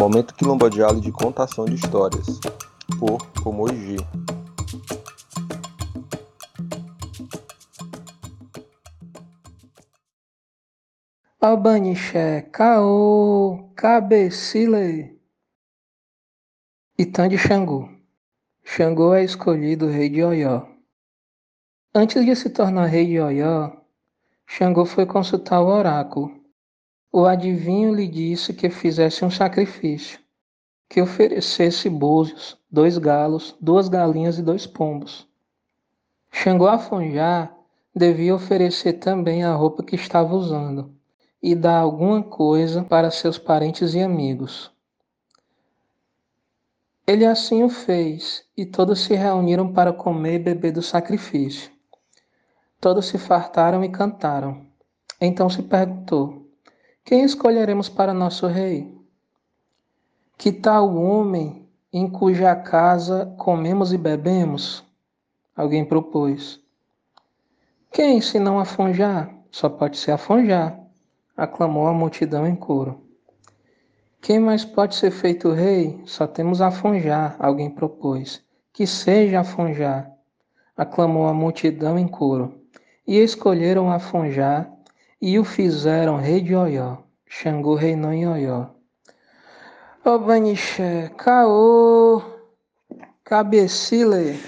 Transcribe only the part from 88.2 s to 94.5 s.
Oió. Ô Banixé, caô, cabecile.